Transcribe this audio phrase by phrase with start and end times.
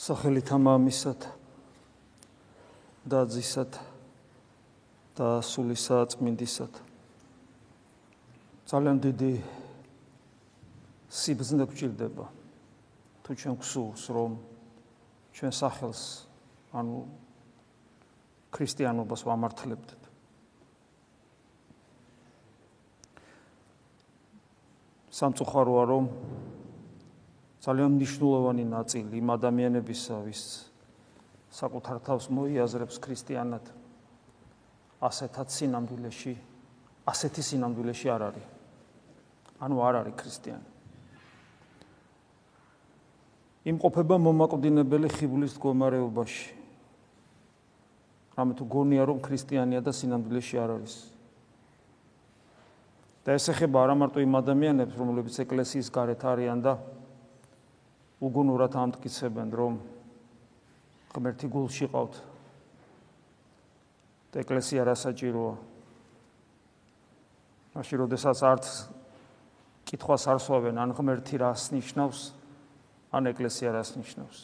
[0.00, 1.26] სახელით ამამისად
[3.04, 3.76] და ძისად
[5.12, 6.72] და სულისა წმინდისად.
[8.64, 9.32] ძალიან დიდი
[11.12, 12.26] სიბზნე გჭირდება
[13.28, 14.40] თუ ჩვენ გსულს რომ
[15.36, 16.00] ჩვენ სახელს
[16.72, 16.96] ანუ
[18.56, 20.00] ქრისტიანობას ვამართლებდეთ.
[25.12, 26.04] სამწუხაროა რომ
[27.60, 30.42] ძალიან მნიშვნელოვანი ნაწილი იმ ადამიანებისა, ვის
[31.52, 33.64] საკუთარ თავს მოიაზრებს ქრისტიანად,
[35.04, 36.34] ასეთად სინამდვილეში,
[37.04, 38.46] ასეთი სინამდვილეში არ არის.
[39.60, 40.68] ანუ არ არის ქრისტიანი.
[43.60, 46.48] იმყოფება მომაკვდინებელი ხიბლის მდგომარეობაში.
[48.40, 50.94] რამე თუ გონია რომ ქრისტიანია და სინამდვილეში არ არის.
[53.20, 56.72] და ეს ეხება არა მარტო იმ ადამიანებს, რომლებიც ეკლესიის გარეთ არიან და
[58.20, 59.80] უგუნურად ამტკიცებენ რომ
[61.16, 62.14] ღმერთი გულში ყავთ?
[64.30, 65.54] ეკლესია რასაჭიროა.
[67.74, 68.66] მაშინ როდესაც არც
[69.88, 72.20] კითხვას არ სვავენ ან ღმერთი რას ნიშნავს
[73.10, 74.38] ან ეკლესია რას ნიშნავს.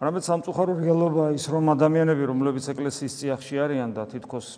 [0.00, 4.56] რამე სამწუხარო რეალობაა ის რომ ადამიანები რომლებიც ეკლესიის წიაღში არიან და თითქოს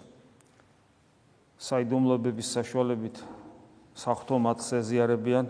[1.58, 3.16] საიდუმლოებების საშუალებით
[3.98, 5.46] საფრთხო მათ ზეზიარებიან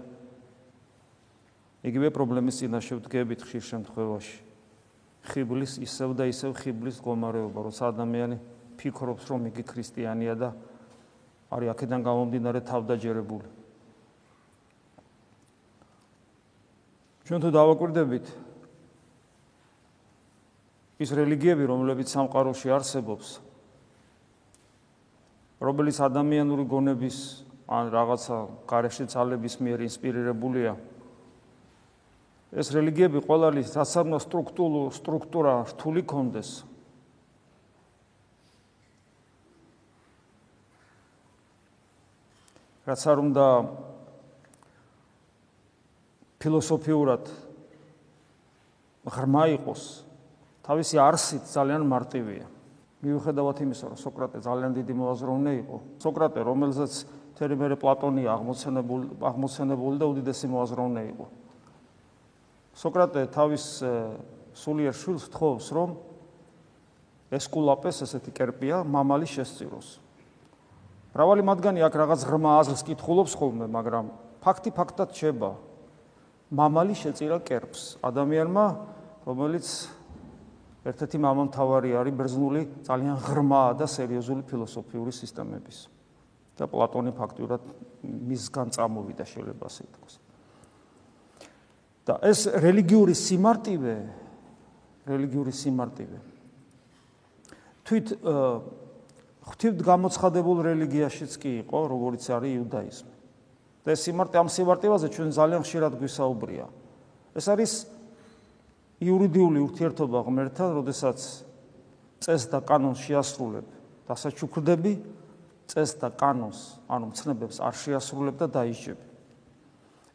[1.83, 4.39] იგივე პრობლემის წინაშე ვდგებით ხშირ შემთხვევაში.
[5.23, 8.37] ხიბლის ისევ და ისევ ხიბლის გომარეობა, როცა ადამიანი
[8.79, 10.49] ფიქრობს, რომ იგი ქრისტიანია და
[11.51, 13.47] არის აქედან გამომდინარე თავდაჯერებული.
[17.23, 18.27] ჩვენ თუ დავაკვირდებით
[21.03, 23.29] ის რელიგიები, რომლებიც სამყაროში არსებობს,
[25.63, 27.17] რომელიც ადამიანური გონების
[27.71, 28.37] ან რაღაცა
[28.67, 30.75] გარეშე ძალების მიერ ინსპირირებულია,
[32.53, 36.51] ეს რელიგიები ყოველი სასამნო სტრუქტურა სტრუქტურა რთული კონდეს
[42.85, 43.47] რაც არ უნდა
[46.45, 47.33] ფილოსოფიურად
[49.09, 49.83] ღრმა იყოს
[50.67, 52.47] თავისი არსით ძალიან მარტივია.
[53.03, 55.77] მიუხედავად იმისა რომ სოკრატე ძალიან დიდი მოაზროვნე იყო.
[55.99, 56.93] სოკრატე რომელზეც
[57.35, 61.27] თერიმერე პლატონი აღმოცენებული აღმოცენებული და უდიდესი მოაზროვნე იყო
[62.77, 63.65] სოკრატე თავის
[64.57, 65.91] სულიერ შვილს თხოვს, რომ
[67.33, 69.89] ესკულაპეს ესეთი კერპია მამალი შესწიროს.
[71.13, 74.05] მრავალი მათგანი აქ რაღაც ღრმა აზრს კითხულობს ხოლმე, მაგრამ
[74.41, 75.51] ფაქტი ფაქტად შეება.
[76.53, 78.67] მამალი შეწირა კერპს ადამიანმა,
[79.25, 79.67] რომელიც
[80.85, 85.89] ერთ-ერთი მამამთავარი არის ბერძნული ძალიან ღრმა და სერიოზული ფილოსოფიური სისტემების.
[86.53, 87.65] და პლატონი ფაქტურად
[88.05, 90.15] მისგან წამოვიდა შეიძლება ასე ითქვას.
[92.07, 93.97] და ეს რელიგიური სიმარტივე
[95.07, 96.19] რელიგიური სიმარტივე.
[97.83, 98.07] თვით
[99.43, 103.15] ღვთივთ გამოცხადებულ რელიგიაშიც კი იყო როგორც არის იუდაიზმი.
[103.83, 106.67] და ეს სიმარტე ამ სიმარტივაზე ჩვენ ძალიან ხშირად გვისაუბრია.
[107.35, 107.73] ეს არის
[109.03, 111.19] იურიდიული ურთიერთობა ღმერთთან როდესაც
[112.23, 113.67] წეს და კანონს შეასრულებ
[114.07, 114.93] და საჩუქრდები
[115.67, 119.12] წეს და კანონს ანუ მცნებებს არ შეასრულებ და დაიჯებ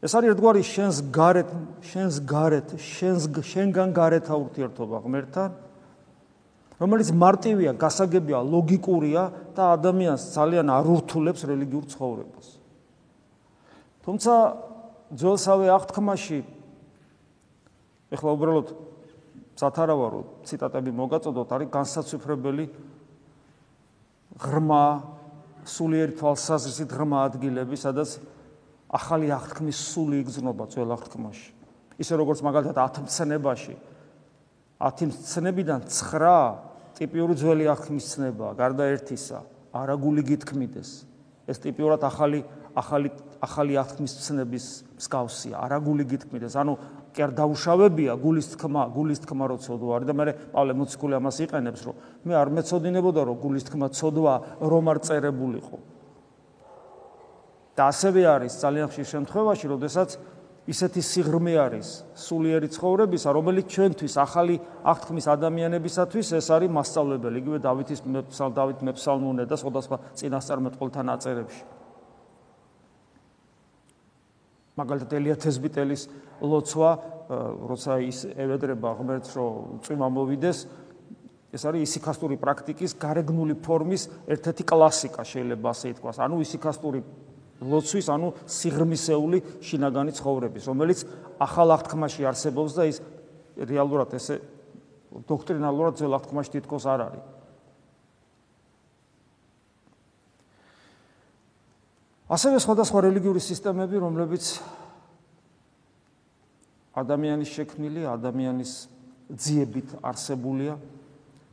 [0.07, 1.49] ეს არის ერთგვარი შენს გარეთ
[1.91, 5.49] შენს გარეთ შენს შენგან გარეთა ურთიერთობა ღმერთთან
[6.77, 9.23] რომელიც მარტივია, გასაგებია, ლოგიკურია
[9.57, 12.47] და ადამიანს ძალიან არ ურთულებს რელიგიურ ცხოვრებას.
[14.05, 14.33] თუმცა
[15.17, 16.39] ძველსავე აღთქმაში
[18.13, 18.67] ეხლა უბრალოდ
[19.57, 22.65] სათარავარო ციტატები მოგაწოდოთ, არის განსაცვიფრებელი
[24.37, 24.85] ღრმა
[25.65, 28.21] სულიერი თვალსაზრისით ღრმა ადგილები, სადაც
[28.87, 31.49] ახალი აღთქმის სული იგზნობა ძველ აღთქმაში.
[31.97, 33.75] ისე როგორც მაგალითად 10 მცნებაში
[34.79, 39.39] 10 მცნებიდან 9 ტიპიური ძველი აღთქმის ცნებაა, გარდა ერთისა,
[39.73, 40.89] არაგული გითქმიდეს.
[41.47, 42.43] ეს ტიპიურად ახალი
[42.75, 43.09] ახალი
[43.41, 44.65] ახალი აღთქმის ცნების
[44.97, 46.53] მსგავსია, არაგული გითქმიდეს.
[46.57, 46.73] ანუ
[47.13, 51.37] კი არ დაუშავებია გულის თქმა, გულის თქმა რო ცოდვა არის და მე პავლე მოციქული ამას
[51.45, 51.95] იყენებს, რომ
[52.25, 55.77] მე არ მეწოდინებოდა რომ გულის თქმა ცოდვა რომ არ წერებულიყო.
[57.77, 60.09] და ასევე არის ძალიან ხშირ შემთხვევაში, როდესაც
[60.67, 61.87] ისეთი სიღრმე არის
[62.17, 69.43] სულიერი ცხოვრებისა, რომელიც ჩვენთვის ახალი აღთქმის ადამიანებისათვის ეს არის მასწავლებელი, იგივე დავითის მეფსალ დავით მეფსალმუნე
[69.47, 71.63] და სხვადასხვა წინასწარმეტყველთან აწერებში.
[74.77, 76.01] მაგალითად ელია თესბიტელის
[76.41, 76.91] ლოცვა,
[77.63, 80.57] როცა ის ევედრება ღმერთს, რომ წვიმა მოვიდეს,
[81.55, 86.19] ეს არის ისიქასტური პრაქტიკის გარეგნული ფორმის ერთ-ერთი კლასიკა, შეიძლება ასე ითქვას.
[86.19, 86.99] ანუ ისიქასტური
[87.61, 90.99] ლოცვის, ანუ სიღრმისეული შინაგანი ცხოვრების, რომელიც
[91.41, 93.01] ახალ აღთქმაში არსებობს და ის
[93.57, 94.37] რეალურად ესე
[95.25, 97.25] დოქტრინალურად ძველ აღთქმაში თითქოს არ არის.
[102.27, 104.59] ასევე სხვადასხვა რელიგიური სისტემები, რომლებიც
[106.97, 108.71] ადამიანის შექმნილი, ადამიანის
[109.31, 110.75] ძიებით არსებულია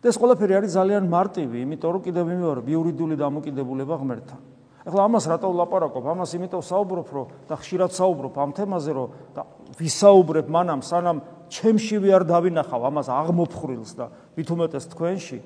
[0.03, 4.54] და ეს ყველაფერი არის ძალიან მარტივი, იმიტომ რომ კიდევ ვიმეორებ იურიდიული დამოკიდებულება ღმერთთან.
[4.84, 6.04] ახლა ამას რატო ვლაპარაკობ?
[6.12, 9.42] ამას იმიტომ საუბრობ, რომ და ხშირად საუბრობ ამ თემაზე, რომ და
[9.81, 15.38] ვისაუბრებ მანამ, სანამ ჩემში ვიარ დავინახავ ამას აღმოფხრილს და მithumetes თქვენში,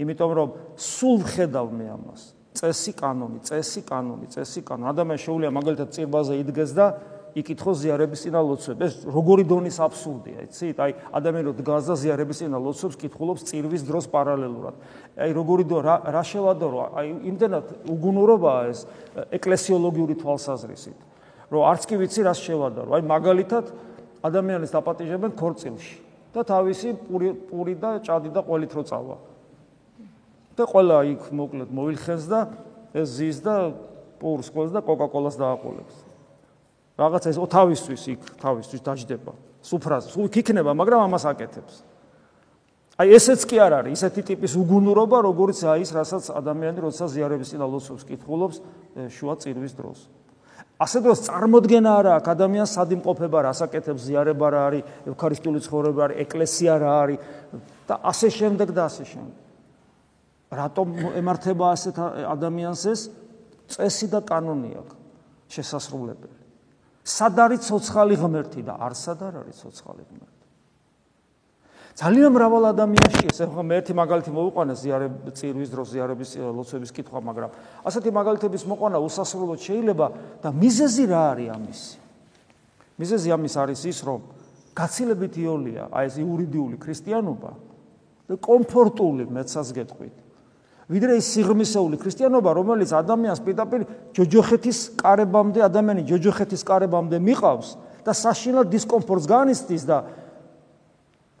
[0.00, 2.22] იმიტომ რომ სულ ხედავ მე ამას.
[2.56, 4.88] წესი კანონი, წესი კანონი, წესი კანონი.
[4.88, 6.86] ადამიანი შეუძლია მაგალითად წირბაზე იდგეს და
[7.36, 8.80] იკითხოს ზიარების წინა ლოცვებს.
[8.80, 10.76] ეს როგორი დონის აბსურდია, იცით?
[10.80, 14.74] აი, ადამიანი რო დგას და ზიარების წინა ლოცვებს კითხულობს წირვის დროს პარალელურად.
[15.20, 18.80] აი, როგორი დო რა რა შევადო, აი, იმდენად უგუნურობაა ეს
[19.36, 20.98] ეკლესიოლოგიური თვალსაზრისით,
[21.52, 22.88] რომ არც კი ვიცი რას შევადო.
[22.88, 23.64] აი, მაგალითად
[24.24, 25.96] ადამიანის დაპატიჟებენ ქორწილში
[26.32, 29.16] და თავისი პური პური და ჭადი და ყველით რო წავა.
[30.56, 32.40] და ყველა იქ მოკლედ მოილხენს და
[32.96, 33.76] ეს ზის და
[34.16, 36.05] პურს ყოლს და კოკაკოლას დააყოლებს.
[36.96, 41.74] რაღაცა ეს თავისთვის იქ თავისთვის დაждდება სუფრაზე სულ იქ იქნება მაგრამ ამას აკეთებს.
[42.96, 47.48] აი ესეც კი არ არის ისეთი ტიპის უგუნურობა როგორც აი ის რასაც ადამიანი როდესაც ზიარების
[47.52, 48.56] წინა ლოცვებს კითხულობს
[49.12, 49.98] შუა წირვის დროს.
[50.80, 54.82] ასე დროს წარმოქმნა არა აქ ადამიანს სადიმყოფება რა ასაკეთებს ზიარება რა არის
[55.12, 57.18] ევქარისტიული ცხოვრება არის ეკლესია რა არის
[57.88, 59.36] და ასე შემდეგ და ასე შემდეგ.
[60.56, 60.86] რატომ
[61.20, 61.96] ემართება ასეთ
[62.32, 63.00] ადამიანს ეს?
[63.66, 64.96] წესი და კანონი აქვს
[65.50, 66.35] შესასრულებელი
[67.06, 70.44] სად არის ცოცხალი ღმერთი და არსად არ არის ცოცხალი ღმერთი.
[71.96, 77.20] ძალიან მრავალ ადამიანში ეს ახლა მე ერთი მაგალითი მოვიყვანე ზიარებ წირვის დროს ზიარების ლოცვების კითხვა,
[77.24, 77.50] მაგრამ
[77.88, 80.06] ასეთი მაგალითების მოყვანა უსასრულოდ შეიძლება
[80.44, 81.96] და მიზეზი რა არის ამისი?
[83.00, 84.20] მიზეზი ამის არის ის, რომ
[84.76, 87.50] გაცილებით იოლია აი ეს იურიდიული ქრისტიანობა
[88.28, 90.25] და კომფორტული მეცას გეტყვით.
[90.86, 93.80] ვიდრე ის სიღრმისეული ქრისტიანობა, რომელიც ადამიანს პირდაპირ
[94.14, 97.68] ჯოჯოხეთის კარებამდე, ადამიანი ჯოჯოხეთის კარებამდე მიყავს
[98.06, 99.96] და საშინლად დისკომფორტს განიცდის და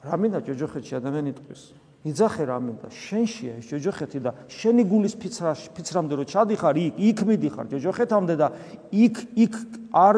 [0.02, 1.62] რამინდა ჯოჯოხეთში ადამიანი ტყვის.
[2.06, 7.66] იძახე რამინდა, შენშია ეს ჯოჯოხეთი და შენი გულის ფიცრაში, ფიცრამდე რო ჩადიხარ, იქ, იქ მიდიხარ
[7.70, 8.48] ჯოჯოხეთამდე და
[8.94, 9.54] იქ, იქ
[9.90, 10.16] არ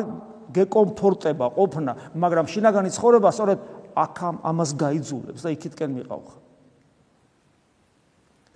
[0.52, 3.58] გეკომფორტება ყოფნა, მაგრამ შინაგანი ცხოვრება სწორედ
[3.92, 6.47] აქ ამას გაიძულებს და იქითკენ მიყავხარ.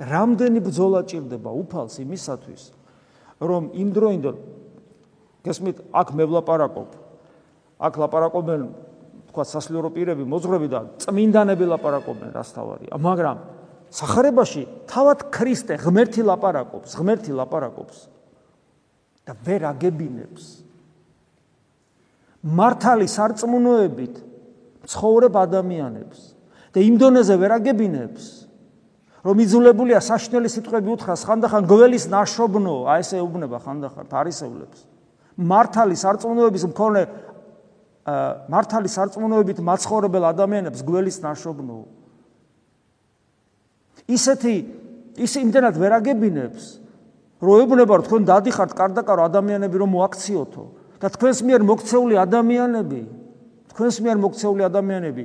[0.03, 2.63] რამდენი ბრძოლა ჭირდება უფალს იმისათვის,
[3.39, 4.37] რომ იმდროინდელ
[5.47, 6.91] გესმით, აქ მე ვლაპარაკობ.
[7.83, 8.61] აქ ლაპარაკობენ
[9.31, 13.37] თქვა სასულიერო პირები, მოძღვრები და წმინდანები ლაპარაკობენ რას თავარია, მაგრამ
[13.91, 17.99] сахарებაში თავად ქრისტე ღმერთი ლაპარაკობს, ღმერთი ლაპარაკობს
[19.27, 20.45] და ვერ აგებინებს.
[22.43, 24.15] მართალი სარწმუნოებით
[24.87, 26.19] ცხოვრებ ადამიანებს
[26.75, 28.42] და იმდონეზე ვერ აგებინებს,
[29.23, 34.79] რომ იძულებულია საშნელი სიტყვები უთხრას ხანდახან გველის ნაშობნო, აი ესე ეუბნება ხანდახან თარისევლებს.
[35.39, 37.03] მართალი სარწმუნოების მქონე
[38.51, 41.79] მართალი სარწმუნოებით მაცხოვრებელ ადამიანებს გველის ნაშობნო.
[44.11, 44.55] ისეთი
[45.23, 46.63] ის იმდენად ვერ აგებინებს,
[47.39, 50.65] რომ ეუბნება რომ თქვენ დადიხართ კარდაკარო ადამიანები რომ მოაქციოთო
[50.99, 53.01] და თქვენს მიერ მოქცეული ადამიანები,
[53.71, 55.25] თქვენს მიერ მოქცეული ადამიანები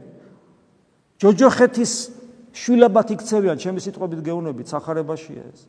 [1.18, 1.92] ჯოჯოხეთის
[2.54, 5.68] შვილებად იქცევიან, ჩემი სიტყვებით გეუბნებით, сахарებაშია ეს.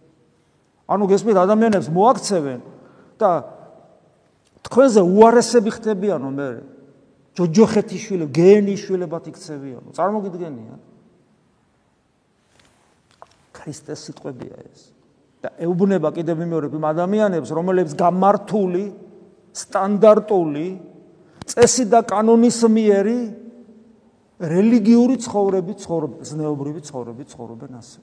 [0.89, 2.61] ანუ გესმით, ადამიანებს მოაქცევენ
[3.19, 3.31] და
[4.67, 6.51] თქვენზე უარესები ხდებიანო მე.
[7.39, 9.89] ჯოჯოხეთის შვილები, გენის შვილებად იქცევიანო.
[9.95, 10.75] წარმოგიდგენია?
[13.55, 14.81] ქრისტეს სიტყვებია ეს.
[15.39, 18.85] და ეუბნება კიდევ მეორებ იმ ადამიანებს, რომლებიც გამართული,
[19.55, 20.69] სტანდარტული,
[21.47, 23.19] წესი და კანონის მიერი
[24.39, 28.01] რელიგიური ცხოვრები ცხოვრობ ზნეობრივი ცხოვრები ცხოვრობენ ასე.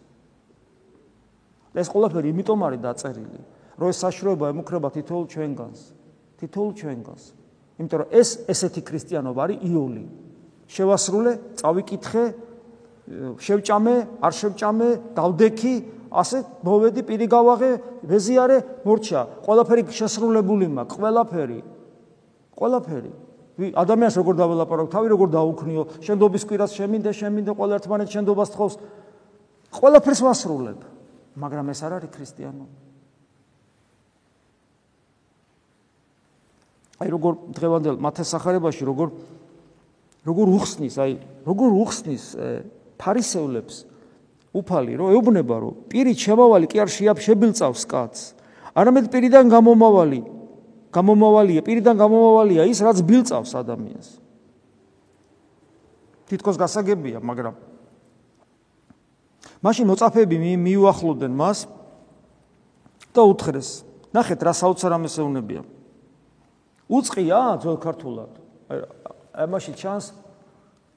[1.75, 3.39] ეს ყველაფერი იმიტომ არის დაწერილი,
[3.79, 5.79] რომ ეს საშუალება ემუქრება თითოეულ ჩვენგანს,
[6.39, 7.23] თითოეულ ჩვენგანს.
[7.79, 10.05] იმიტომ რომ ეს ესეთი ქრისტიანობა არის იოლი.
[10.65, 12.23] შევასრულე, წავიკითხე,
[13.37, 15.75] შევჭამე, არ შევჭამე, დავდექი,
[16.09, 17.71] ასე მოვედი, პირი გავაღე,
[18.07, 19.21] ვეზიარე, მორჩა.
[19.45, 21.59] ყველაფერი შესრულებული მაქვს, ყველაფერი.
[22.55, 23.11] ყველაფერი.
[23.55, 28.75] ადამიანს როგორ დაველაპარაკო, თავი როგორ დაუქნიო, შენდობის კვირას შემინდე, შემინდე ყველა ერთმანეთ შენდობას თხოვს.
[29.79, 30.79] ყველაფერს ვასრულებ,
[31.39, 32.75] მაგრამ ეს არ არის ქრისტიანობა.
[36.95, 39.09] აი როგორ დღევანდელ მათესახარებაში როგორ
[40.25, 41.11] როგორ უხსნის, აი
[41.43, 42.23] როგორ უხსნის
[42.95, 43.75] ფარისევლებს
[44.55, 48.23] უფალი, რომ ეუბნება, რომ პირი შემავალი კი არ შეაბშებილწავს კაცს,
[48.79, 50.19] არამედ პირიდან გამომავალი
[50.95, 54.09] გამომავალია, პირიდან გამომავალია ის, რაც ბილწავს ადამიანს.
[56.31, 57.55] თითქოს გასაგებია, მაგრამ
[59.61, 61.59] მაშინ მოწაფეები მიუახლოვდნენ მას
[63.13, 63.69] და უთხრეს:
[64.15, 65.61] "ნახეთ, რა საოცარ ამესეუნებია.
[66.89, 68.31] უצყია ძველ ქართულად.
[68.69, 68.79] აი,
[69.45, 70.05] ამაში ჩანს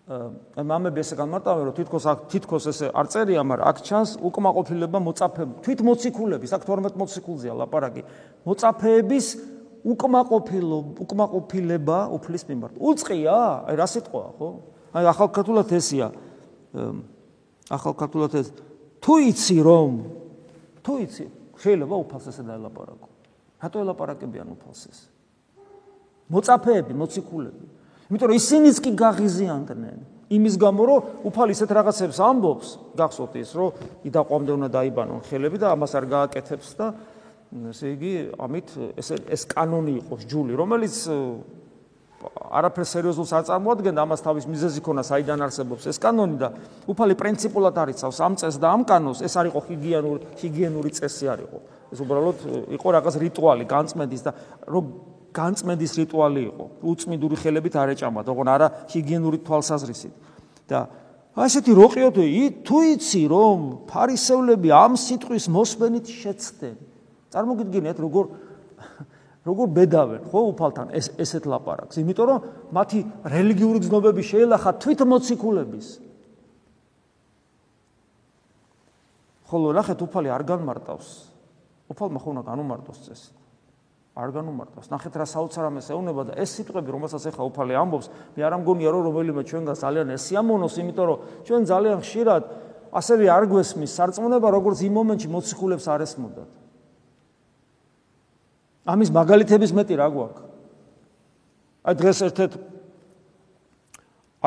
[0.08, 4.98] აი მამები ესე განმარტავენ რომ თითქოს აქ თითქოს ესე არ წერია, მაგრამ აქ ჩანს უკმაყოფილება
[5.04, 8.02] მოწაფეების, თვით მოციქულების, აქ 12 მოციქულზეა ლაპარაკი.
[8.48, 9.26] მოწაფეების
[9.84, 12.74] უკმაყოფილო, უკმაყოფილება უფლის მიმართ.
[12.78, 13.36] უצყია?
[13.68, 14.48] აი რა სიტყვაა, ხო?
[14.94, 16.08] აი ახალ ქართულად ესია.
[17.70, 18.48] ახალ ქართულად ეს
[18.98, 19.92] თუ იცი რომ
[20.82, 21.24] თუ იცი,
[21.62, 23.08] შეიძლება უფალს ესე დაელაპარაკო.
[23.62, 24.98] რატო ელაპარაკებიან უფალს ეს?
[26.28, 27.64] მოწაფეები, მოციქულები
[28.08, 29.98] იმიტომ რომ ისინიც კი გაღიზიანდნენ
[30.32, 33.68] იმის გამო რომ უფალი ისეთ რაღაცებს ამბობს გახსოვთ ის რომ
[34.08, 36.86] იდაყვამდე უნდა დაიბანონ ხელები და ამას არ გააკეთებს და
[37.72, 38.12] ესე იგი
[38.44, 40.96] ამით ეს ეს კანონი იყოს ჯული რომელიც
[42.58, 46.48] არაფერ სერიოზულს არ წარმოადგენდა ამას თავის მიზეზი ქონა საიდან არსებობს ეს კანონი და
[46.90, 51.40] უფალი პრინციპულად არიცავს ამ წესს და ამ კანონს ეს არ იყო ჰიგიენური ჰიგიენური წესი არ
[51.46, 51.58] იყო
[51.94, 52.38] ეს უბრალოდ
[52.74, 54.32] იყო რაღაც რიტუალი განწმენდის და
[54.66, 54.84] რომ
[55.38, 56.64] განწმენდის რიტუალი იყო.
[56.82, 60.14] უწმიდური ხელებით არ ეჭამათ, ოღონ არა ჰიგიენური თვალსაზრისით.
[60.68, 60.88] და
[61.38, 62.24] ასეთი როყიოთი
[62.66, 66.76] თუ იცი რომ ფარისევლები ამ სიტყვის მოსმენით შეცდნენ.
[67.32, 68.24] წარმოგიდგენთ როგორ
[69.48, 72.38] როგორ ბედავენ ხო უფალთან ეს ესეთ ლაპარაკს, იმიტომ რომ
[72.74, 75.86] მათი რელიგიური გზნობები შეელახა თვით მოციქულების.
[79.48, 81.08] ხოლო ნახეთ უფალი არ განმარტავს.
[81.88, 83.30] უფალმა ხო უნდა განუმარტოს წესი.
[84.18, 84.90] არ განუმარტავს.
[84.92, 89.02] ნახეთ რა საოცარამეს ეუნება და ეს სიტყვები, რომელსაც ახლა უფალი ამბობს, მე არ ამგონია რომ
[89.08, 92.42] რომელიმე ჩვენგან ძალიან ესიამონოს, იმიტომ რომ ჩვენ ძალიან ხშირად
[92.92, 96.50] ასევე არ გვესმის სარწმუნება, როგორც იმ მომენტში მოციქულებს არ ესმოდათ.
[98.88, 100.44] ამის მაგალითების მეტი რა გვაქვს?
[101.88, 102.52] აი დღეს ერთ-ერთ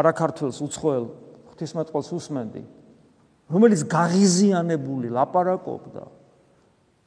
[0.02, 1.06] არაქართულს უცხოელ
[1.52, 2.64] ღვთისმეტყველს უსმენდი,
[3.54, 6.04] რომელიც გაღიზიანებული ლაპარაკობდა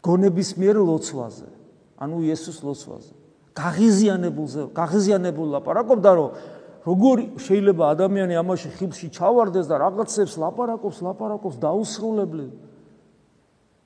[0.05, 1.49] გონების მიერ ლოცვაზე.
[1.97, 3.13] ანუ იესოს ლოცვაზე.
[3.55, 6.29] გაღიზიანებულზე, გაღიზიანებულ ლაპარაკობდა, რომ
[6.85, 12.53] როგორი შეიძლება ადამიანი ამაში ხიბში ჩავარდეს და რაღაცებს ლაპარაკობს, ლაპარაკობს დაუსრულებლად.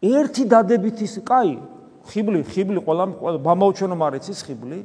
[0.03, 1.63] ერთი დადებით ის, კაი,
[2.09, 3.05] ხიბლი, ხიბლი ყველა
[3.45, 4.79] მამაუჩენო მარიცის ხიბლი.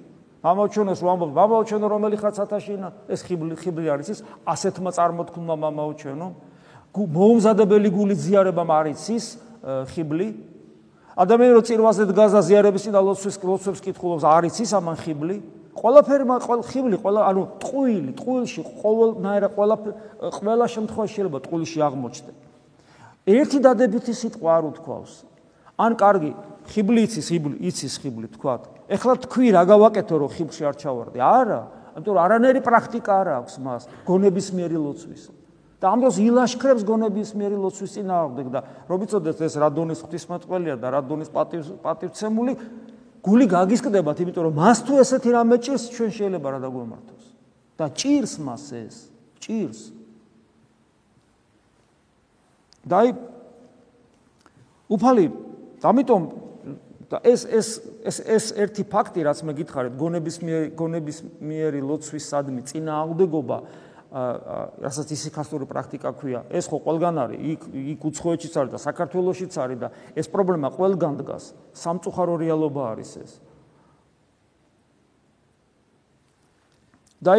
[0.43, 6.27] მამაუჩენოს რომ ამბობ, მამაუჩენო რომელი ხარ ცათაშინა, ეს ხიბლი, ხიბლი არის ის, ასეთმა წარმოთქმულმა მამაუჩენო.
[6.93, 9.25] მოუმზადებელი გული ზიარება მარიცის
[9.95, 10.27] ხიბლი,
[11.15, 15.37] ადამიანი რო წირვაზე დგას და ზიარების წინ ალოცვის კლოცებს კითხულობს არის ის ამან ხიბლი?
[15.73, 19.75] ყველაფერი ყველა ხიბლი ყველა ანუ ტყუილი ტყუილში ყოველნაირა ყველა
[20.37, 22.37] ყველა შემთხვევაში შეიძლება ტყუილში აღმოჩნდეს
[23.23, 25.13] ერთი დადებითი სიტყვა არ უთქვავს.
[25.79, 26.31] ან კარგი
[26.69, 27.27] ხიბლი იცის
[27.59, 28.53] იცის ხიბლი თქვა.
[28.87, 31.19] ეხლა თქვი რა გავაკეთო რომ ხიბლში არ ჩავარდი?
[31.19, 31.61] არა.
[31.93, 35.23] ამიტომ არანაირი პრაქტიკა არ აქვს მას გონების მიერი ლოცვის.
[35.83, 41.27] და ამ დროს ილაშქრებს გონების მიერი ლოცვის წინააღმდეგ და რობიცოდეს ეს რადონის ღვთისმეტყველია და რადონის
[41.83, 42.53] პატივცემული
[43.19, 47.25] გული გაგისკდებათ იმიტომ რომ მას თუ ესეთი რამე ჭირს ჩვენ შეიძლება რა დაგვემართოს
[47.75, 48.95] და ჭირს მას ეს
[49.43, 49.79] ჭირს.
[52.87, 53.11] დაი
[54.87, 55.25] უფალი
[55.83, 56.23] ამიტომ
[57.13, 57.67] და ეს ეს
[58.09, 63.57] ეს ეს ერთი ფაქტი რაც მე გითხარით გონების მიერი გონების მიერი ლოცვის სადმი წინააღმდეგობა
[64.13, 67.61] რასაც ისიქასტური პრაქტიკა ქვია, ეს ხო ყველგან არის, იქ
[67.97, 71.43] იქ უცხოეთშიც არის და საქართველოსშიც არის და ეს პრობლემა ყველგან დგას.
[71.73, 73.31] სამწუხარო რეალობა არის ეს.
[77.23, 77.33] და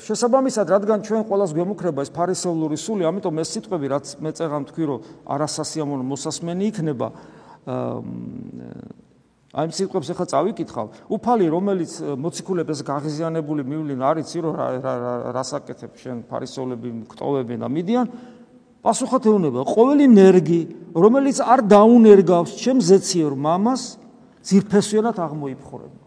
[0.00, 4.84] შესაბამისად, რადგან ჩვენ ყოველას გვემუქრება ეს ფარისეულური სული, ამიტომ ეს სიტყვები, რაც მე წეღან თქვი,
[4.88, 7.06] რომ არასასიამოვნო მოსასმენი იქნება,
[7.68, 9.03] აა
[9.54, 10.86] აი ამ სიტყვებს ახლა წავიკითხავ.
[11.14, 14.66] უფალი, რომელიც მოციქულებს გაღიზიანებული მივლინ არის, ცირო რა
[15.30, 18.06] რასაკეთებ შენ ფარისევლები მკტოვებენ და მიდიან.
[18.82, 20.60] პასუხად ეუბნება, ყოველი ნერგი,
[20.92, 23.82] რომელიც არ დაუნერგავს ჩემ ზეციერ მამას,
[24.42, 26.02] ძირფესვიანად აღმოიფხურება.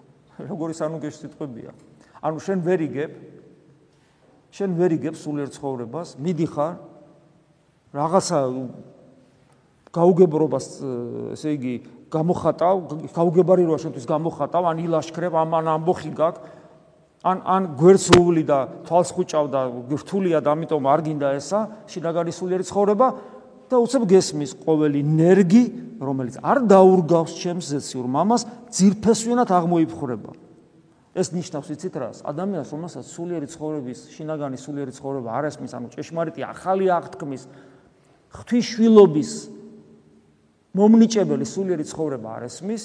[0.46, 1.72] როგორი სანუგეშ სიტყვებია.
[2.22, 3.12] ანუ შენ ვერიგებ
[4.58, 6.74] შენ ვერიგებ სულიერ ცხოვრებას, მიდიხარ
[7.94, 8.38] რაღაცა
[9.94, 10.66] გაუგებრობას,
[11.34, 11.76] ესე იგი,
[12.12, 12.76] გამოხატავ,
[13.12, 16.56] გაუგებარი როა შენთვის გამოხატავ, ან ილაშქრებ, ამან ამბოხი გაქვს.
[17.26, 21.60] ან ან გვერცული და თვალს ხუჭავ და რთულია და ამიტომ არ გინდა ესა,
[21.90, 23.08] შინაგანი სულიერი ცხოვრება
[23.68, 25.64] და უცებ გესმის ყოველი ნერგი,
[26.00, 30.32] რომელიც არ დაურგავს ჩემს ზეციურ მამას, ძირფესვიანად აღმოიფხვრება.
[31.18, 32.18] ეს ნიშნავს იცით რას?
[32.22, 37.44] ადამიანს რომელსაც სულიერი ცხოვრების, შინაგანი სულიერი ცხოვრება არ ესმის, ანუ ჭეშმარიტი ახალი აღთქმის
[38.38, 39.57] ღვთისშვილობის
[40.78, 42.84] მომნიჭებელი სულიერი ცხოვრება არ ესმის,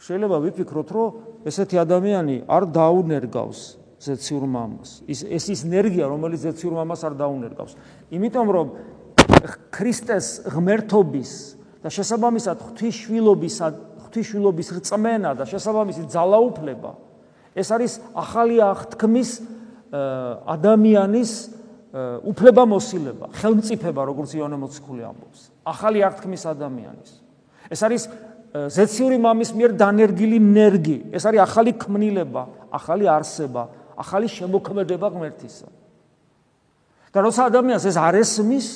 [0.00, 1.08] შეიძლება ვიფიქროთ, რომ
[1.50, 3.60] ესეთი ადამიანი არ დაუნერგავს
[4.00, 4.90] ზეციურ მამას.
[5.10, 7.72] ის ეს ის ენერგია, რომელიც ზეციურ მამას არ დაუნერგავს.
[8.14, 8.66] იმიტომ რომ
[9.72, 11.30] ქრისტეს ღმერთობის
[11.84, 13.56] და შესაბამისად ღვთისშვილობის
[14.04, 16.92] ღვთისშვილობის რწმენა და შესაბამისი ძალაუფლება
[17.54, 19.30] ეს არის ახალი აღთქმის
[20.46, 21.32] ადამიანის
[21.90, 25.40] უფლებამოსილება, ხელმწიფება, როგორც იონე მოციქული ამბობს.
[25.66, 27.10] ახალი აღთქმის ადამიანის.
[27.70, 28.02] ეს არის
[28.50, 33.62] ზეციური მამის მიერ დანერგილი ნერგი, ეს არის ახალი ქმნილება, ახალი არსება,
[33.98, 35.68] ახალი შემოქმედება ღმერთისა.
[37.10, 38.68] და როცა ადამიანს ეს არ ესმის,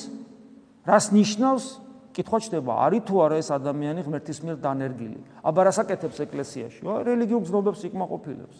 [0.83, 1.65] რას ნიშნავს?
[2.15, 5.19] კითხვა ჩდება, არის თუ არა ეს ადამიანი ღმერთის მიერ დანერგილი?
[5.43, 6.79] აბა რას აკეთებს ეკლესიაში?
[6.83, 8.57] რელიგიურ გზნობებს იკმაყოფილებს.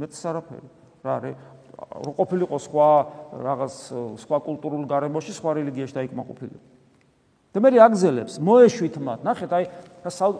[0.00, 0.68] მეც არაფერი.
[1.04, 1.36] რა არის?
[1.78, 2.88] რო ყოფილიყო სხვა
[3.38, 3.74] რაღაც
[4.18, 6.78] სხვა კულტურულ გარემოში, სხვა რელიგიაში დაიკმაყოფილებს.
[7.48, 9.20] და მე აგზელებს, მოეშვით მათ.
[9.24, 9.64] ნახეთ, აი,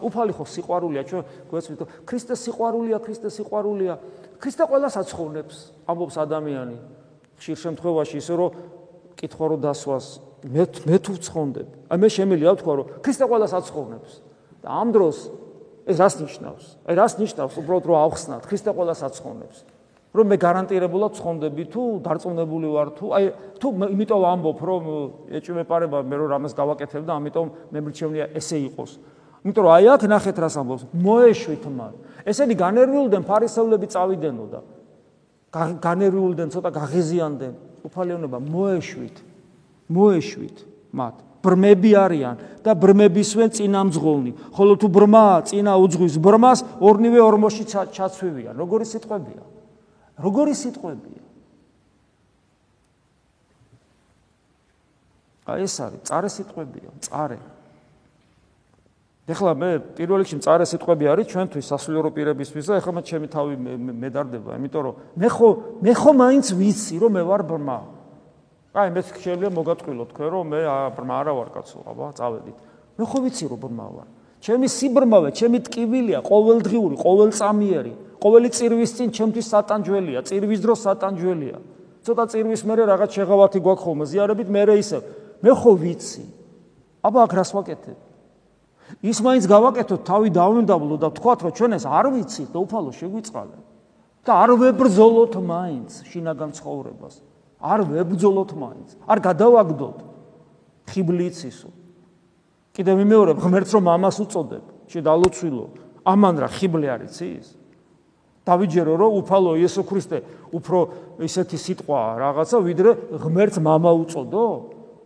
[0.07, 3.93] უფალი ხო სიყვარულია, ჩვენ გვეცვით, ქრისტეს სიყვარულია, ქრისტეს სიყვარულია.
[4.39, 5.55] ქრისტე ყველას აცხოვნებს,
[5.89, 6.77] ამბობს ადამიანი.
[7.39, 8.51] ხშირ შემთხვევაში ისე რომ
[9.17, 10.05] კითხვა რო დასვას,
[10.47, 11.67] მე მე თუ ვცხონდებ.
[11.89, 14.11] აი მე შემიძლია ვთქვა, რომ ქრისტე ყველას აცხოვნებს.
[14.63, 15.17] და ამ დროს
[15.87, 16.65] ეს რას ნიშნავს?
[16.87, 19.57] აი რას ნიშნავს უბრალოდ რომ ავხსნათ, ქრისტე ყველას აცხოვნებს.
[20.09, 23.25] რომ მე გარანტირებულად ცხონდები თუ დარწმუნებული ვარ თუ აი
[23.61, 24.85] თუ იმიტომ ამბობ რომ
[25.37, 28.91] ეჭვმეპარება მე რომ რამეს გავაკეთებ და ამიტომ მე მრჩევნია ესე იყოს.
[29.45, 30.83] იმიტომ რომ აი აქ ნახეთ რას ამბობს.
[30.97, 31.93] მოეშვით მან.
[32.25, 34.59] ესენი განერვიულდნენ ფარისევლები წავიდენო და
[35.77, 37.53] განერვიულდნენ ცოტა გაღიზიანდნენ.
[37.85, 39.15] უფალიონება მოეშვით.
[39.93, 40.57] მოეშვით
[40.89, 41.15] მათ.
[41.39, 42.35] ბრმები არიან
[42.65, 44.31] და ბრმებისვე წინამძღოლნი.
[44.57, 48.57] ხოლო თუ ბრმა წინა უძღვის ბრმას ორნივე ორმოში ჩაცვივიან.
[48.57, 49.58] როგორი სიტყვებია
[50.19, 51.23] როგორი სიტყვებია?
[55.49, 57.39] აი ეს არის, წარე სიტყვებია, წარე.
[59.29, 63.53] ეხლა მე პირველ რიგში წარე სიტყვები არის ჩვენთვის სასულიერო პირებისთვის და ეხლა მე ჩემი თავი
[64.01, 65.49] მედარდება, იმიტომ რომ მე ხო
[65.85, 67.79] მე ხო მაინც ვიცი რომ მე ვარ ბრმა.
[68.73, 70.59] აი მე შეიძლება მოგატყვილო თქვენ რომ მე
[70.97, 72.57] ბრმა არა ვარ კაცო, აბა წავედით.
[72.97, 74.07] მე ხო ვიცი რომ ბრმა ვარ.
[74.39, 77.93] ჩემი სიბრმავე, ჩემი ტკივილია ყოველდღიური, ყოველწამიერი.
[78.19, 81.57] ყოველი წირვის წინ ჩემთვის სატანჯველია, წირვის დროს სატანჯველია.
[82.03, 84.97] ცოტა წირვის მერე რაღაც შეღავათი გვაქვს ხოლმე, ზიარებით მერე ისე.
[85.39, 86.23] მე ხო ვიცი.
[87.03, 87.97] აბა აქ რას ვაკეთებ?
[89.05, 93.57] ის მაინც გავაკეთოთ თავი დაუნდაბლო და თქვათ რომ ჩვენ ეს არ ვიცით და უფალო შეგვიწყალე.
[94.25, 97.15] და არ ვებრძოლოთ მაინც შინაგან ცხოვრებას.
[97.61, 98.89] არ ვებრძოლოთ მაინც.
[99.07, 99.97] არ გადავაგდოთ
[100.89, 101.69] ხიბლიცისო.
[102.73, 105.65] კიდევ მიმეორებ ღმერთს რომ ამას უწოდებ, შედალოცვილო.
[106.03, 107.47] ამან რა ხიბლი არის ის?
[108.44, 110.18] დავიჯერო რომ უფალო იესო ქრისტე
[110.52, 110.78] უფრო
[111.24, 112.90] ისეთი სიტყვა რაღაცა ვიდრე
[113.24, 114.46] ღმერთს мама უწოდო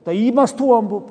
[0.03, 1.07] და იმას თუ ამბობ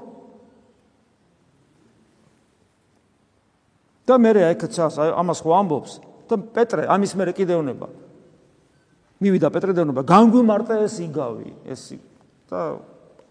[4.08, 5.94] და მე რა ეკცას ამას ხო ამბობს
[6.28, 7.88] და პეტრე ამის მე კიდევნება
[9.24, 11.84] მივიდა პეტრე დევნება განგვიმარტე ეს იგავი ეს
[12.52, 12.60] და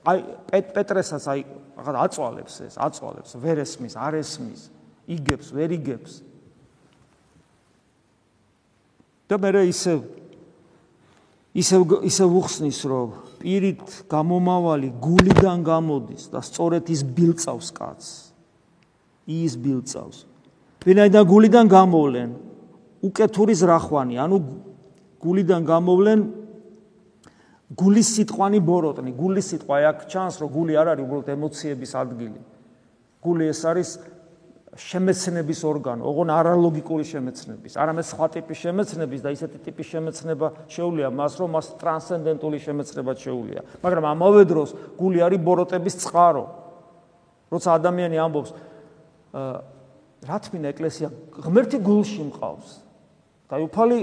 [0.07, 1.41] აი პეტრესაც აი
[1.77, 4.63] რაღაც აწვალებს ეს აწვალებს ვერ ესმის არ ესმის
[5.17, 6.21] იგებს ვერ იგებს
[9.32, 9.94] და მე ისე
[11.56, 11.78] ისე
[12.12, 18.32] ისე უხსნის რომ პირით გამომავალი გულიდან გამოდის და სწორედ ის ბილწავს კაც
[19.28, 20.26] ის ბილწავს.
[20.86, 22.30] ვინაიდან გულიდან გამოვლენ?
[23.06, 24.16] უკეთურის რახვანი.
[24.18, 24.38] ანუ
[25.22, 26.20] გულიდან გამოვლენ
[27.78, 29.12] გულის სიტყვანი ბოროტნი.
[29.14, 32.40] გულის სიტყვა აქ ჩანს რომ გული არ არის უბრალოდ ემოციების ადგილი.
[33.22, 33.90] გული ეს არის
[34.72, 41.34] შემეცნების ორგანო, ოღონ არალოგიკური შემეცნების, არამედ სხვა ტიპის შემეცნების და ისეთი ტიპის შემეცნება შეუულია მას,
[41.44, 43.62] რომ მას ტრანსცენდენტული შემეცნება შეუულია.
[43.84, 46.46] მაგრამ ამავე დროს გული არის ბოროტების წყარო.
[47.52, 48.52] როცა ადამიანი ამბობს,
[50.24, 52.70] რა თქმა ეკლესია ღმერთი გულში მყავს.
[53.52, 53.98] და უფალი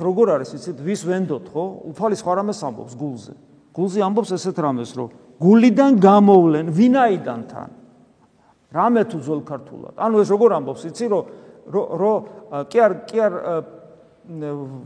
[0.00, 1.64] როგორ არის იცით, ვის ვენდოთ, ხო?
[1.92, 3.32] უფალი სხვა რამეს ამბობს გულზე.
[3.76, 7.83] გულზე ამბობს ესეთ რამეს, რომ გულიდან გამოვლენ ვინაიდან თან
[8.74, 9.94] რამე თუ ძველ ქართულად.
[9.94, 11.24] ანუ ეს როგორ ამბობს, იცი რომ
[11.70, 12.18] რომ
[12.68, 13.34] კი არ კი არ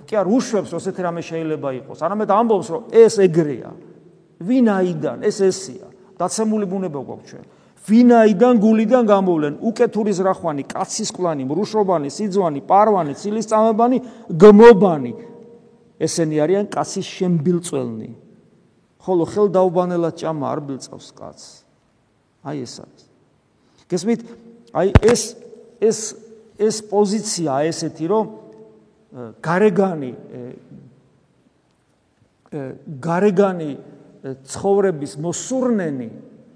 [0.06, 1.98] კი არ უშვებს რომ ესეთი რამე შეიძლება იყოს.
[2.04, 3.70] არამედ ამბობს რომ ეს ეგრეა.
[4.38, 5.88] ვინაიდან ეს ესია?
[6.18, 7.44] დაცემული ბუნება გვაქვს ჩვენ.
[7.88, 13.98] ვინაიდან გულიდან გამოვლენ უკეთური ზრახვანი, კაცისკლანი, მრუშობანი, სიძვანი, პარვანი, ცილისწამებანი,
[14.28, 15.12] გმობანი.
[15.98, 18.10] ესენი არიან კაცის შემბილწველნი.
[19.02, 21.64] ხოლო ხელ დაუბანელად ჭამა არ ბილწავს კაცს.
[22.44, 23.07] აი ეს არის.
[23.88, 24.20] გესმით?
[24.72, 25.22] აი ეს
[25.80, 25.98] ეს
[26.58, 28.24] ეს პოზიცია ესეთი, რომ
[29.40, 30.12] გარეგანი
[33.00, 33.70] გარეგანი
[34.48, 36.08] ცხოვრების მოსურნენი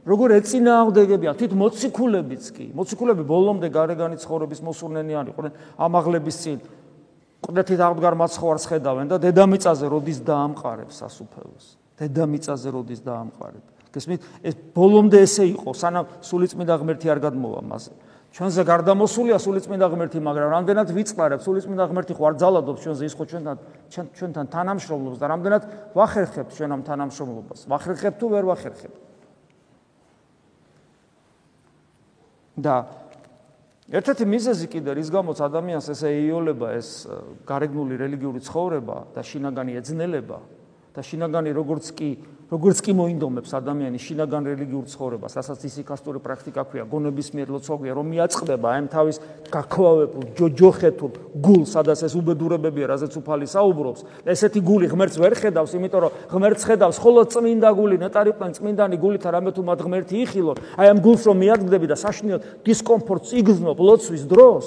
[0.03, 6.59] როგორ ეწინააღმდეგებია თვით მოციქულებიც კი მოციქულები ბოლომდე გარეგანი ცხოვრების მოსურნენი არიყვნენ ამაღლების წინ
[7.43, 11.67] ყდეთით აღდგარ მაცხოვარს ხედავენ და დედამიწაზე როდის დაამყარებს სასუფეველს.
[11.99, 13.72] დედამიწაზე როდის დაამყარებს.
[13.93, 14.21] გესმით?
[14.43, 17.93] ეს ბოლომდე ესე იყო, სანამ სულიწმინდა ღმერთი არ გადმოვა მასზე.
[18.33, 23.25] ჩვენზე გარდამოსულია სულიწმინდა ღმერთი, მაგრამ რამდენად ვიწყარებს სულიწმინდა ღმერთი ხო არ ძალადობს ჩვენზე ის ხო
[23.29, 23.57] ჩვენთან
[23.93, 27.61] ჩვენთან თანამშრომლობს და რამდენად ვახერხებთ ჩვენ ამ თანამშრომლობას?
[27.69, 28.97] ვახერხებთ თუ ვერ ვახერხებთ?
[32.57, 32.75] და
[33.93, 37.09] ერთ-ერთი მიზეზი კიდე რის გამოც ადამიანს ესე ეიოლება ეს
[37.49, 40.39] გარეგნული რელიგიური ცხოვრება და შინაგანი ეძნელება
[40.93, 42.11] და შინაგანი როგორც კი
[42.53, 48.07] როგორც კი მოინდომებს ადამიანის შინაგან რელიგიურ ცხოვრებას, რასაც ისიქასტური პრაქტიკა ქვია, გონების მიერ ლოცვია, რომ
[48.13, 49.17] მიაწყდება აი თავის
[49.49, 54.01] გაქოვავებულ ჯოჯოხეთურ გულ, სადაც ეს უბედურებებია, რაზეც უფალი საუბრობს.
[54.29, 58.97] ესეთი გული ღმერთს ვერ ხედავს, იმიტომ რომ ღმერთს ხედავს ხოლო წმინდა გული, ნეტარი ყენ წმინდანი
[59.01, 63.79] გულით რამე თუ მათ ღმერთი იხილონ, აი ამ გულს რომ მიადგდები და საშინელ დისკომფორტს იგზნობ
[63.81, 64.67] ლოცვის დროს,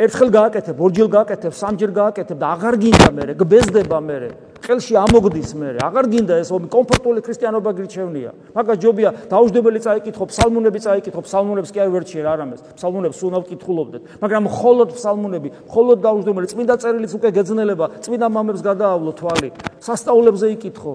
[0.00, 4.49] ერთხელ გააკეთებ, ორჯერ გააკეთებ, სამჯერ გააკეთებ და აღარ გინდა მე, გბეზდება მე.
[4.60, 8.30] ხელში ამოგდის მე აღარ გინდა ეს კომფორტული ქრისტიანობა გირჩევნია.
[8.54, 11.20] მაგას ჯობია დაუждებელი წაიკითხო ფსალმუნები წაიკითხო.
[11.24, 17.12] ფსალმუნებს კი არ ვერჩიერ არამეს ფსალმუნებს უნდა ვკითხულობდეთ მაგრამ მხოლოდ ფსალმუნები მხოლოდ დაუждებელი წმინდა წერილიც
[17.16, 17.86] უკვე გეძნელება.
[18.04, 19.50] წმინდა მამებს გადაავლო თვალი.
[19.80, 20.94] სასწაულებზე ikითხო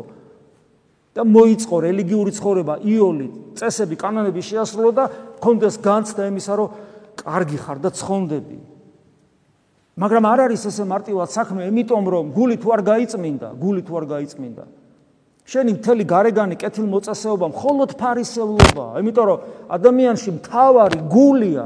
[1.15, 5.05] და მოიწყო რელიგიური ცხოვრება იოლით წესები კანონები შეასრულო და
[5.39, 6.67] კონდეს განცდა იმისა რომ
[7.23, 8.74] კარგი ხარ და ცხონდები
[9.95, 14.05] მაგრამ არ არის ესე მარტივად საქმე, იმიტომ რომ გული თუ არ გაიწმინდა, გული თუ არ
[14.11, 14.63] გაიწმინდა.
[15.45, 19.39] შენი მთელი გარეგანი კეთილ მოწესეობა მხოლოდ ფარისევლობა, იმიტომ რომ
[19.71, 21.65] ადამიანში მთავარი გულია.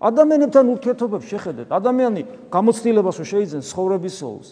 [0.00, 2.20] ადამიანებთან ურთიერთობებს შეხედეთ, ადამიანი
[2.54, 4.48] გამოცდილებას შეიძენს ცხოვრების სოლს.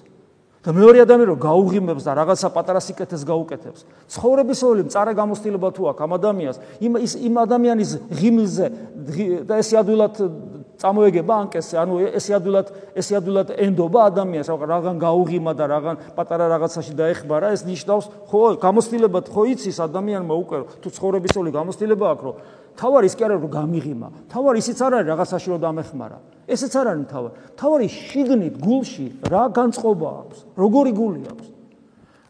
[0.59, 3.81] და მეორე ადამიანი რომ გაუღიმებს და რაღაცა პატარა სიკეთეს გაუკეთებს.
[4.11, 8.67] ცხოვრების სოლი მწარე გამოცდილება თუ აქვს ამ ადამიანს, იმ ის იმ ადამიანის ღიმილზე
[9.49, 10.15] და ეს ადვილად
[10.79, 16.93] წამოეგება ანკესზე, ანუ ესე ადვილად ესე ადვილად ენდობა ადამიანს, რაღაც გაუღიმა და რაღაც პატარა რაღაცაში
[16.95, 22.35] დაეხბარა, ეს ნიშნავს, ხო, გამოცდილებად ხო იცის ადამიანმა უკვე თუ ცხოვრებისეული გამოცდილება აქვს, რომ
[22.79, 26.19] თავარი ის კი არა რომ გამიღიმა, თავარი ისიც არ არის რაღაცაში რომ დამეხმარა.
[26.49, 27.35] ესეც არ არის თავარი.
[27.59, 31.47] თავარი შიგნით გულში რა განწყობა აქვს, როგორი გული აქვს.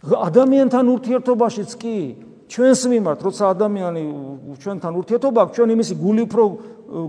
[0.08, 1.96] ადამიანთან ურთიერთობაშიც კი
[2.48, 4.02] ჩვენს მიმართ, როცა ადამიანი
[4.56, 6.42] ჩვენთან ურთიერთობა აქვს, ჩვენ იმისი გული უფრო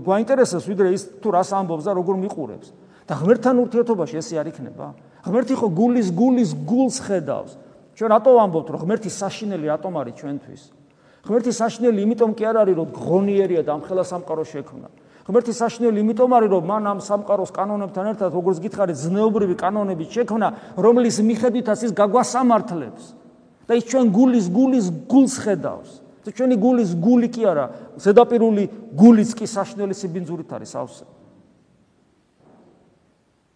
[0.04, 2.68] გვაინტერესებს, ვიდრე ის თუ რას ამბობს და როგორ მიყურებს.
[3.10, 4.86] და ღმერთთან ურთიერთობაში ესე არ იქნება?
[5.26, 7.52] ღმერთი ხო გულის გულის გულს ხედავს.
[7.98, 10.62] ჩვენ რატო ვამბობთ, რომ ღმერთი საშინელი რატომ არის ჩვენთვის?
[11.26, 14.88] ღმერთი საშინელი იმიტომ კი არ არის, რომ ღონიერია და ამხელა სამყარო შექმნა.
[15.26, 20.48] ღმერთი საშინელი იმიტომ არის, რომ მან ამ სამყაროს კანონებთან ერთად, როგორც გითხარით, ზნეობრივი კანონები შექმნა,
[20.78, 23.02] რომლის მიხედვითაც ის გაგვასამართლებს.
[23.70, 25.90] და ის ჩვენ გულის გულის გულს ხედავს.
[26.20, 31.06] და ჩვენი გულის გული კი არა, ზედაპირული გულიც კი საშნელი სიბინძურით არის ავსე.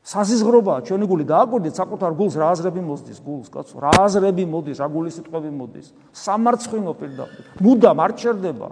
[0.05, 3.77] საზიზღრობაა ჩვენი გული დააკვირდით საკუთარ გულს რა აზრები მოსდის გულს კაცო?
[3.85, 5.87] რა აზრები მოდის რა გულის სიტყვები მოდის?
[6.13, 7.45] სამარცხინო პირდაპირ.
[7.61, 8.69] მუდამ არ ჩერდება.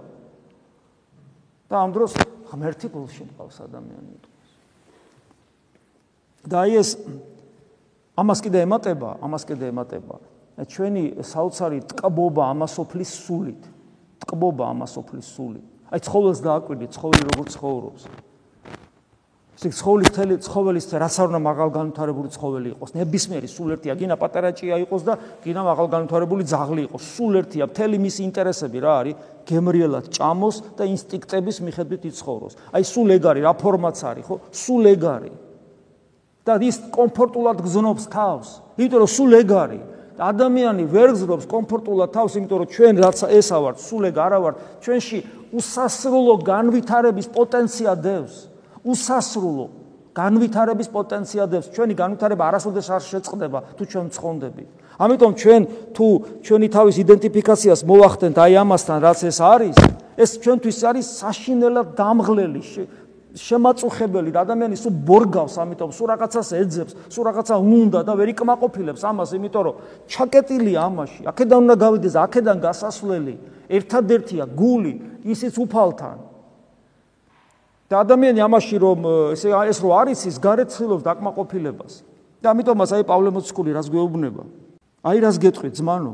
[1.69, 2.13] და ამ დროს
[2.49, 4.33] ღმერთი გულში მყავს ადამიანი?
[6.47, 6.99] და აი ეს
[8.19, 10.19] ამას კიდე ემატება ამას კიდე ემატება
[10.61, 13.61] ჩვენი საოცარი ტკბობა ამასოფლის სულით.
[14.21, 15.65] ტკბობა ამასოფლის სულით.
[15.89, 18.03] აი ცხოველს დააკვირდი ცხოველი როგორ ცხოვრობს.
[19.63, 22.89] ეს ცხოველის თელი ცხოველის რაც არ უნდა მაღალ განვითარებული ცხოველი იყოს.
[22.99, 27.03] ნებისმიერი სულ ერთია გინა პატარაჭია იყოს და გინა მაღალ განვითარებული ძაღლი იყოს.
[27.15, 29.15] სულ ერთია მთელი მისი ინტერესები რა არის?
[29.47, 32.53] გემრიელად ჭამოს და ინსტინქტების მიხედვით იცხოვროს.
[32.75, 34.35] აი სულ ეგ არის რა ფორმაც არის ხო?
[34.51, 35.35] სულ ეგ არის
[36.43, 38.49] და ის კომფორტულად გზნობს თავს.
[38.75, 39.92] იმიტომ რომ სულ ეგ არის
[40.23, 44.55] ადამიანი ვერ გზნობს კომფორტულად თავს, იმიტომ რომ ჩვენ რაც ესა ვართ, სულ ეგ არა ვართ,
[44.83, 45.17] ჩვენში
[45.51, 48.35] უსასრულო განვითარების პოტენცია დევს.
[48.83, 49.65] უსასრულო
[50.13, 51.67] განვითარების პოტენცია დევს.
[51.73, 54.69] ჩვენი განვითარება არასოდეს არ შეწყდება თუ ჩვენ მწყონდებით.
[54.93, 55.61] ამიტომ ჩვენ
[55.97, 56.07] თუ
[56.45, 59.77] ჩვენი თავის იდენტიფიკაციას მოვახდენთ აი ამასთან, რაც ეს არის,
[60.13, 62.61] ეს ჩვენთვის არის საშინელად დამღლელი
[63.33, 69.01] შემაწუხებელი და ადამიანი სულ ბორგავს, ამიტომ სულ რაღაცას ეძებს, სულ რაღაცა უნდა და ვერ იკმაყოფილებს
[69.09, 71.21] ამას, იმიტომ რომ ჩაკეტილია ამაში.
[71.33, 73.35] აქედან უნდა გავიდეს, აქედან გასასვლელი
[73.73, 74.93] ერთადერთია გული,
[75.25, 76.17] ისიც უფალთან.
[77.93, 78.99] და ადამიანი ამაში რომ
[79.37, 81.93] ესე ეს რო არის ის გარეთ ცდილობს დაკმაყოფილებას.
[82.41, 84.43] და ამიტომაც აი პავლე მოციქული რას გვეუბნება?
[85.05, 86.13] აი რას გეტყვი ძმანო?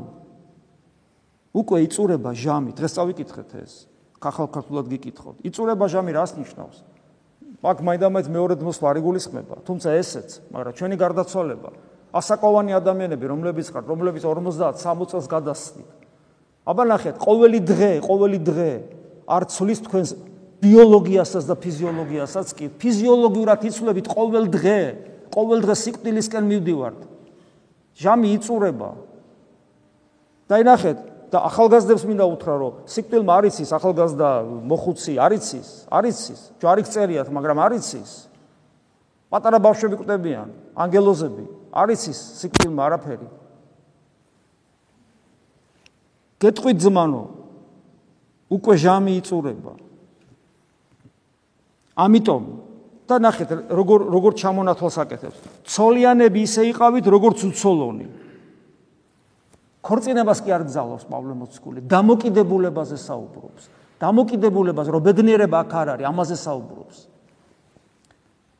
[1.56, 3.72] უკვე იწურება ჟამი, დღეს წავიკითხეთ ეს.
[4.20, 5.36] ხახალ-ქართულად გიკითხოთ.
[5.42, 6.89] იწურება ჟამი რას ნიშნავს?
[7.60, 11.70] მაგ მაინდამაინც მეორე დმოს ვარი გულისხმება, თუმცა ესეც, მაგრამ ჩვენი გარდაცვალება,
[12.16, 15.90] ასაკოვანი ადამიანები, რომლებიც ხართ, რომლებიც 50-60 წელს გადასწრით.
[16.64, 18.72] აბა ნახეთ, ყოველი დღე, ყოველი დღე
[19.28, 20.10] არ ცვლის თქვენს
[20.60, 22.66] ბიოლოგიასაც და ფიზიოლოგიასაც კი.
[22.80, 24.80] ფიზიოლოგიურად იცვლებით ყოველ დღე,
[25.32, 27.00] ყოველდღე სიკვდილისკენ მივდივართ.
[28.00, 28.90] ჟამი იწურება.
[30.50, 30.98] დაინახეთ
[31.30, 34.28] და ახალგაზრდებს მინდა უთხრა რომ სიკვდილმა არ იცის ახალგაზრდა
[34.66, 38.10] მოხუცი არ იცის, არ იცის, ჯვარი წერიათ, მაგრამ არ იცის.
[39.30, 43.28] პატარა ბავშვები კვდებიან, ანგელოზები, არ იცის სიკვდილმა არაფერი.
[46.42, 47.22] გეტყვით ძმანო,
[48.50, 49.72] უკვე ჟამი იწურება.
[51.94, 52.42] ამიტომ
[53.06, 55.38] და ნახეთ როგორ როგორ ჩამონათვალს აკეთებს.
[55.66, 58.06] ცოლიანები ისე იყავით როგორც უცოლონი.
[59.80, 63.62] ქორწინებას კი არ გზავნოს პავლე მოციქული, დამოკიდებულებაზე საუბრობს.
[64.00, 66.96] დამოკიდებულებას, რომ ბედნიერება აქ არ არის, ამაზე საუბრობს.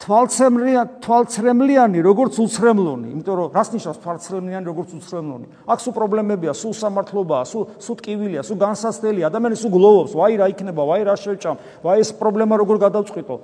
[0.00, 5.46] თვალცრემლიან თვალცრემლიანი როგორც უცრემლონი, იმიტომ რომ რას ნიშნავს თვალცრემლიანი როგორც უცრემლონი?
[5.68, 10.46] აქ სულ პრობლემებია, სულ სამართლობაა, სულ სულ ტკივილია, სულ განსასწრელი, ადამიანი სულ გლოვობს, ვაი რა
[10.56, 13.37] იქნება, ვაი რა შევჭამ, ვაი ეს პრობლემა როგორ გადავწყვიტო?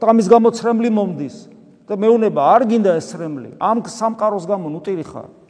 [0.00, 1.36] თამის გამო ცრემლი მომდის
[1.84, 5.43] და მეუნება არ გინდა ეს ცრემლი, ამ სამყაროს გამო ნუტირი ხარ.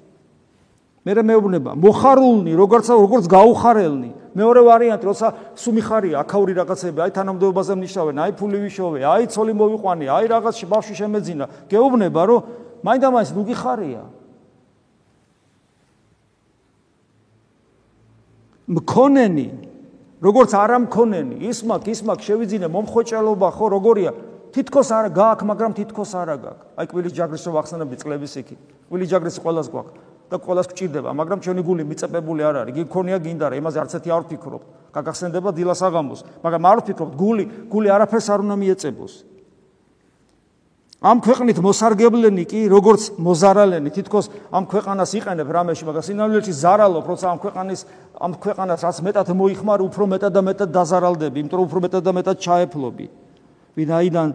[1.04, 8.16] მე მეუბნება, მოხარულნი, როგორც როგორც გაუხარელნი, მეორე ვარიანტი, როცა სუმიხარია, აქაური რაღაცები, აი თანამდებობაზე მნიშნავენ,
[8.24, 11.44] აი ფული ვიშოვე, აი ცოლი მოვიყვანი, აი რაღაც ბავშვი შემეძინა.
[11.68, 12.40] გეუბნება, რომ
[12.88, 14.02] მაინდამაინც ნუგი ხარია.
[18.64, 19.48] მქონენი,
[20.24, 24.10] როგორც არა მქონენი, ის მაგ ის მაგ შევიძინე მომხოჭელობა ხო როგორია?
[24.56, 26.64] თითქოს არ გააქვს, მაგრამ თითქოს არ გააქვს.
[26.80, 28.56] აი კვილის ჯაგრის რო ვახსენებდი წლების იქი.
[28.88, 30.03] კვილის ჯაგრის ყოველას გვაქვს.
[30.34, 32.74] და ყოველას გჭირდება, მაგრამ ჩვენი გული მიწებებული არ არის.
[32.74, 34.62] გიქონია გინდა რა, იმაზე არც ერთი არ ვფიქრობ.
[34.90, 39.14] გაგახსენდება დილას აღამბოს, მაგრამ არ ვფიქრობ, გული, გული არაფერს არ უნდა მიეწებოს.
[41.04, 47.26] ამ ქვეყნით მოსარგებლენი კი, როგორც მოზარალენი, თითქოს ამ ქვეყანას იყენებ რამეში, მაგრამ სინამდვილეში ზარალობ, როცა
[47.28, 47.80] ამ ქვეყანის
[48.14, 52.12] ამ ქვეყანას რაც მეტად მოიხმარ, უფრო მეტად და მეტად დაზარალდები, იმიტომ რომ უფრო მეტად და
[52.14, 53.06] მეტად ჩაეფლობი.
[53.76, 54.28] ვინაიდან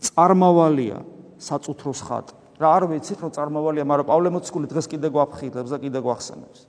[0.00, 0.98] წარმავალია
[1.38, 6.00] საწუთროს ხატი რა არ ვიცით რომ წარმავალია, მაგრამ პავლე მოციქული დღეს კიდე გვაფხილებს და კიდე
[6.00, 6.60] გვახსენებს.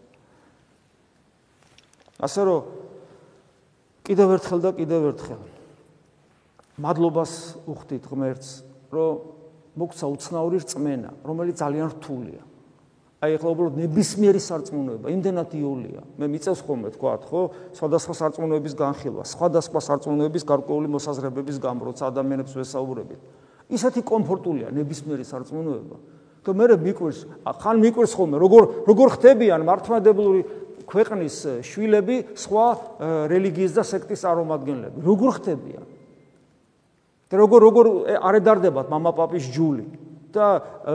[2.17, 2.61] ასე რომ
[4.03, 5.41] კიდევ ერთხელ და კიდევ ერთხელ
[6.77, 7.31] მადლობას
[7.65, 8.49] უხდით ღმერთს,
[8.93, 9.13] რომ
[9.77, 12.43] მოგცა უცნაური რწმენა, რომელიც ძალიან რთულია.
[13.17, 16.01] აი ახლა უბრალოდ ნებისმიერი სარწმუნოება, იმდენად იოლია.
[16.21, 17.41] მე მიწევს ხოლმე თქვა, ხო,
[17.73, 23.21] სხვადასხვა სარწმუნოების განხილვა, სხვადასხვა სარწმუნოების გარკვეული მოსაზრებების გამროც ადამიანებს ვესაუბრებით.
[23.67, 25.97] ისეთი კომფორტულია ნებისმიერი სარწმუნოება.
[26.47, 30.41] და მე მიკვირს ხან მიკვირს ხოლმე როგორ როგორ ხდებიან მართლმადებლური
[30.87, 31.35] ქვეყნის
[31.67, 32.65] შვილები სხვა
[33.27, 34.97] რელიგიის და სექტის წარმომადგენლები.
[35.03, 35.85] როგორ ხდებიან?
[37.27, 37.85] და როგორ როგორ
[38.23, 39.85] არ ედარდებათ მამაპაპის ჯული?
[40.31, 40.45] და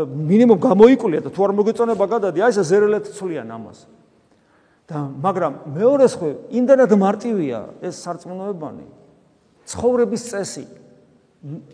[0.09, 3.79] მინიმუმ გამოიკვლია და თუ არ მოგეწონება გადადი აი ეს ზერელეთ ცვლიან ამას.
[4.89, 8.87] და მაგრამ მეორეს ხო იმდანად მარტივია ეს სარწმუნოებანი.
[9.69, 10.65] ცხოვრების წესი.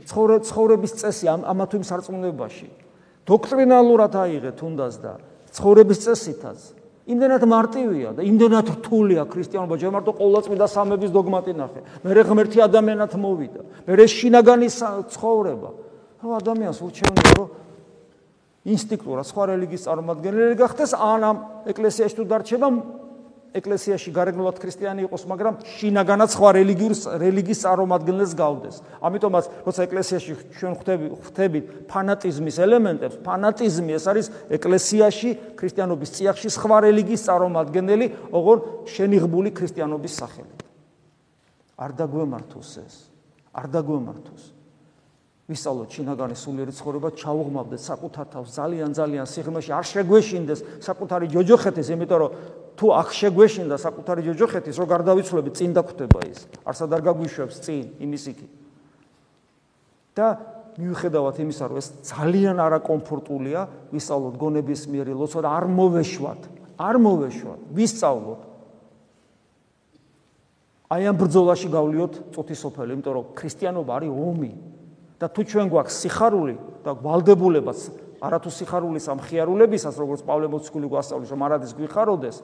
[0.08, 2.68] ცხოვრების წესი ამ ამა თუ იმ სარწმუნოებაში.
[3.28, 5.12] დოქტრინალურად აიღე თუნდაც და
[5.52, 6.58] ცხოვრების წესითაც.
[7.08, 9.74] იმდენად მარტივია და იმდენად რთულია ქრისტიანობა.
[9.80, 11.80] ჯერ მარტო ყოვლადწმიდა სამების დოგმატი ნახე.
[12.04, 13.60] მე ღმერთი ადამიანად მოვიდა.
[13.88, 14.68] მე შინაგანი
[15.12, 15.70] ცხოვრება.
[16.18, 17.48] რა ადამიანს ურჩევნია რომ
[18.68, 21.36] ინსტინქტურად სხვა რელიგიის წარმომადგენელი გახდეს ან ამ
[21.70, 22.68] ეკლესიაში თუ დარჩება
[23.56, 28.76] ეკლესიაში გარეგნულად ქრისტიანი იყოს, მაგრამ შინაგანაც სხვა რელიგიურ რელიგიის წარმომადგენლებს გავდეს.
[29.00, 36.76] ამიტომაც, როცა ეკლესიაში ჩვენ ხვდები ხვდებით ფანატიზმის ელემენტებს, ფანატიზმი ეს არის ეკლესიაში ქრისტიანობის წიაღში სხვა
[36.88, 40.58] რელიგიის წარმომადგენელი, ოღონ შენიღბული ქრისტიანობის სახელით.
[41.78, 42.94] არ დაგვემართოს ეს.
[43.54, 44.57] არ დაგვემართოს.
[45.48, 52.18] ვისწავლოთ შინაგანი სულიერი ცხოვრება, ჩაუღმავდეთ საკუთარ თავს ძალიან ძალიან სიღრმეში, არ შეგვეშინდეს საკუთარი ჯოჯოხეთის, იმიტომ
[52.20, 52.30] რომ
[52.76, 56.38] თუ აქ შეგვეშინდა საკუთარი ჯოჯოხეთის, რო გარდავიცვლები, წინ დაგვხვდება ის.
[56.68, 58.46] არსად არ გაგვიშვებს წინ იმის იქი.
[60.18, 60.26] და
[60.78, 63.60] მიუხედავად იმისა, რომ ეს ძალიან არაკომფორტულია,
[63.94, 66.42] ვისწავლოთ გონების მიერი ლოცვა და არ მოვეშვათ,
[66.78, 68.40] არ მოვეშვათ, ვისწავლოთ.
[70.88, 74.52] აი ამ ბრძოლაში გავლიოთ წუთისოფელი, იმიტომ რომ ქრისტიანობა არის ომი.
[75.18, 76.54] და თუ ჩვენ გვაქვს სიხარული
[76.86, 77.80] და ვალდებულებას
[78.22, 82.36] არათუ სიხარულის ამ ხიარულებისას როგორც პავლე მოციქული გვასწავლის რომ არადის გვიხაროდეს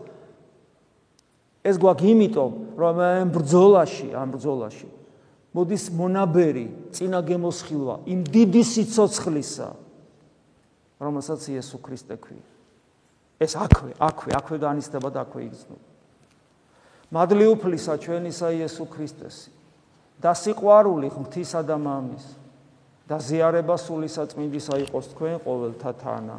[1.64, 4.88] ეს გვაქვს იმიტომ რომ ამ ბრძოლაში ამ ბრძოლაში
[5.54, 9.68] მოდის მონაბერი წინა გემოსხილვა იმ დიდი სიцоცხლისა
[10.98, 12.46] რომელსაც იესო ქრისტე ქვია
[13.38, 15.94] ეს აქვე აქვე აქვე განისტება და აქვე იგრძნობა
[17.14, 19.50] მადლი უფლისა ჩვენისა იესო ქრისტესი.
[20.18, 22.43] და სიყვარული ღვთისა და მამის
[23.08, 26.36] და ზიარება სული საწმინდისა იყოს თქვენ ყოველთა თანა